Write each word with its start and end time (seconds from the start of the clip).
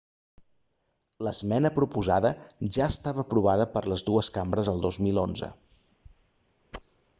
l'esmena 1.27 1.71
proposada 1.75 2.31
ja 2.79 2.87
estava 2.95 3.23
aprovada 3.27 3.69
per 3.75 3.85
les 3.93 4.05
dues 4.09 4.33
cambres 4.41 4.73
el 4.75 4.83
2011 4.89 5.53